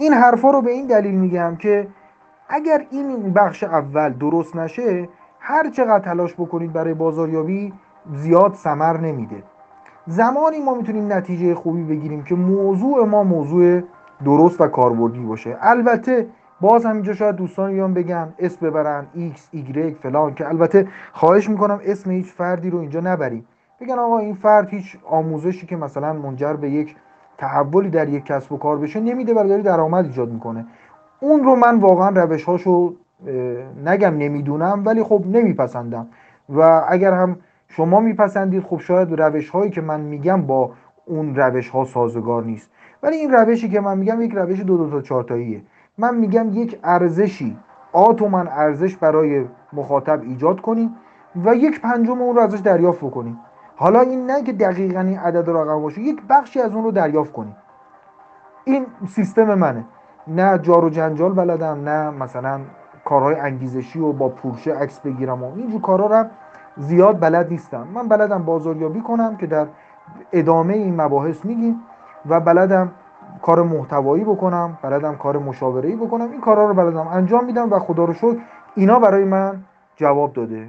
این 0.00 0.12
حرفا 0.12 0.50
رو 0.50 0.62
به 0.62 0.70
این 0.70 0.86
دلیل 0.86 1.14
میگم 1.14 1.56
که 1.56 1.88
اگر 2.48 2.86
این 2.90 3.32
بخش 3.32 3.64
اول 3.64 4.12
درست 4.12 4.56
نشه 4.56 5.08
هر 5.40 5.70
چقدر 5.70 5.98
تلاش 5.98 6.34
بکنید 6.34 6.72
برای 6.72 6.94
بازاریابی 6.94 7.72
زیاد 8.14 8.54
ثمر 8.54 8.96
نمیده. 8.96 9.42
زمانی 10.06 10.58
ما 10.58 10.74
می‌تونیم 10.74 11.12
نتیجه 11.12 11.54
خوبی 11.54 11.82
بگیریم 11.82 12.24
که 12.24 12.34
موضوع 12.34 13.04
ما 13.04 13.24
موضوع 13.24 13.80
درست 14.24 14.60
و 14.60 14.66
کاربردی 14.66 15.20
باشه. 15.20 15.56
البته 15.60 16.26
باز 16.60 16.86
هم 16.86 16.94
اینجا 16.94 17.12
شاید 17.12 17.36
دوستان 17.36 17.72
بیان 17.72 17.94
بگن 17.94 18.32
اسم 18.38 18.66
ببرن 18.66 19.06
x 19.14 19.56
y 19.56 20.02
فلان 20.02 20.34
که 20.34 20.48
البته 20.48 20.88
خواهش 21.12 21.48
می‌کنم 21.48 21.80
اسم 21.84 22.10
هیچ 22.10 22.26
فردی 22.26 22.70
رو 22.70 22.78
اینجا 22.78 23.00
نبریم. 23.00 23.46
بگن 23.80 23.98
آقا 23.98 24.18
این 24.18 24.34
فرد 24.34 24.68
هیچ 24.68 24.98
آموزشی 25.04 25.66
که 25.66 25.76
مثلا 25.76 26.12
منجر 26.12 26.52
به 26.52 26.70
یک 26.70 26.96
تحولی 27.40 27.90
در 27.90 28.08
یک 28.08 28.24
کسب 28.24 28.52
و 28.52 28.56
کار 28.56 28.78
بشه 28.78 29.00
نمیده 29.00 29.34
داره 29.34 29.62
درآمد 29.62 30.04
ایجاد 30.04 30.28
می‌کنه. 30.28 30.66
اون 31.20 31.44
رو 31.44 31.56
من 31.56 31.78
واقعا 31.78 32.08
روش 32.08 32.44
هاشو 32.44 32.94
نگم 33.84 34.16
نمی‌دونم 34.18 34.82
ولی 34.86 35.02
خب 35.02 35.24
نمیپسندم. 35.26 36.06
و 36.48 36.82
اگر 36.88 37.12
هم 37.12 37.36
شما 37.68 38.00
میپسندید 38.00 38.62
خب 38.62 38.80
شاید 38.80 39.20
روش 39.20 39.50
هایی 39.50 39.70
که 39.70 39.80
من 39.80 40.00
میگم 40.00 40.42
با 40.42 40.70
اون 41.06 41.36
روش 41.36 41.68
ها 41.68 41.84
سازگار 41.84 42.44
نیست. 42.44 42.70
ولی 43.02 43.16
این 43.16 43.30
روشی 43.30 43.68
که 43.68 43.80
من 43.80 43.98
میگم 43.98 44.22
یک 44.22 44.32
روش 44.32 44.60
دو 44.60 44.76
دو 44.76 44.90
تا 44.90 45.00
چهار 45.00 45.26
من 45.98 46.14
میگم 46.14 46.52
یک 46.52 46.78
ارزشی 46.84 47.56
آتومن 47.92 48.48
ارزش 48.48 48.96
برای 48.96 49.44
مخاطب 49.72 50.20
ایجاد 50.22 50.60
کنیم 50.60 50.96
و 51.44 51.54
یک 51.54 51.80
پنجم 51.80 52.22
اون 52.22 52.36
رو 52.36 52.42
ازش 52.42 52.58
دریافت 52.58 53.00
بکنیم 53.00 53.38
حالا 53.80 54.00
این 54.00 54.30
نه 54.30 54.42
که 54.42 54.52
دقیقا 54.52 55.00
این 55.00 55.18
عدد 55.18 55.50
رقم 55.50 55.82
باشه 55.82 56.00
یک 56.00 56.22
بخشی 56.28 56.60
از 56.60 56.72
اون 56.74 56.84
رو 56.84 56.90
دریافت 56.90 57.32
کنیم. 57.32 57.56
این 58.64 58.86
سیستم 59.08 59.54
منه. 59.54 59.84
نه 60.26 60.58
جار 60.58 60.84
و 60.84 60.90
جنجال 60.90 61.32
بلدم 61.32 61.88
نه 61.88 62.10
مثلا 62.10 62.60
کارهای 63.04 63.34
انگیزشی 63.34 64.00
و 64.00 64.12
با 64.12 64.28
پورشه 64.28 64.74
عکس 64.74 65.00
بگیرم 65.00 65.42
و 65.42 65.54
اینجور 65.56 65.80
کارا 65.80 66.06
رو 66.06 66.24
زیاد 66.76 67.20
بلد 67.20 67.50
نیستم. 67.50 67.86
من 67.94 68.08
بلدم 68.08 68.42
بازاریابی 68.42 69.00
کنم 69.00 69.36
که 69.36 69.46
در 69.46 69.66
ادامه 70.32 70.74
این 70.74 71.00
مباحث 71.00 71.44
میگیم 71.44 71.80
و 72.28 72.40
بلدم 72.40 72.92
کار 73.42 73.62
محتوایی 73.62 74.24
بکنم 74.24 74.78
بلدم 74.82 75.16
کار 75.16 75.38
مشاوره‌ای 75.38 75.96
بکنم. 75.96 76.30
این 76.30 76.40
کارا 76.40 76.68
رو 76.68 76.74
بلدم 76.74 77.08
انجام 77.08 77.44
میدم 77.44 77.70
و 77.70 77.78
خدا 77.78 78.04
رو 78.04 78.12
شکر 78.12 78.36
اینا 78.74 78.98
برای 78.98 79.24
من 79.24 79.64
جواب 79.96 80.32
داده. 80.32 80.68